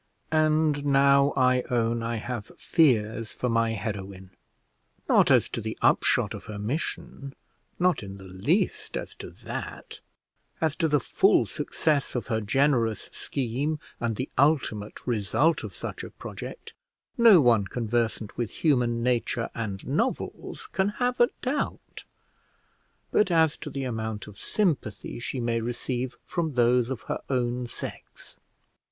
And 0.31 0.83
now 0.83 1.31
I 1.37 1.61
own 1.69 2.01
I 2.01 2.15
have 2.15 2.51
fears 2.57 3.31
for 3.31 3.49
my 3.49 3.73
heroine; 3.73 4.31
not 5.07 5.29
as 5.29 5.47
to 5.49 5.61
the 5.61 5.77
upshot 5.83 6.33
of 6.33 6.45
her 6.45 6.57
mission, 6.57 7.35
not 7.77 8.01
in 8.01 8.17
the 8.17 8.23
least 8.23 8.97
as 8.97 9.13
to 9.17 9.29
that; 9.29 9.99
as 10.59 10.75
to 10.77 10.87
the 10.87 10.99
full 10.99 11.45
success 11.45 12.15
of 12.15 12.29
her 12.29 12.41
generous 12.41 13.11
scheme, 13.13 13.77
and 13.99 14.15
the 14.15 14.27
ultimate 14.39 15.05
result 15.05 15.63
of 15.63 15.75
such 15.75 16.03
a 16.03 16.09
project, 16.09 16.73
no 17.15 17.39
one 17.39 17.65
conversant 17.67 18.35
with 18.37 18.49
human 18.65 19.03
nature 19.03 19.51
and 19.53 19.85
novels 19.87 20.65
can 20.65 20.89
have 20.97 21.19
a 21.19 21.29
doubt; 21.43 22.05
but 23.11 23.29
as 23.29 23.55
to 23.57 23.69
the 23.69 23.83
amount 23.83 24.25
of 24.25 24.39
sympathy 24.39 25.19
she 25.19 25.39
may 25.39 25.61
receive 25.61 26.15
from 26.25 26.53
those 26.55 26.89
of 26.89 27.01
her 27.01 27.21
own 27.29 27.67
sex. 27.67 28.39